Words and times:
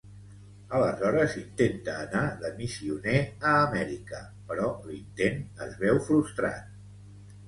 Aleshores 0.75 1.33
intenta 1.41 1.97
anar 2.05 2.23
de 2.43 2.49
missioner 2.61 3.13
a 3.49 3.51
Amèrica, 3.65 4.21
però 4.47 4.71
l'intent 4.87 5.45
es 5.67 5.77
veu 5.85 6.01
frustrat. 6.09 6.73